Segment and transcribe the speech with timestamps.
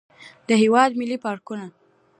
[0.47, 1.67] د هېواد ملي پارکونه.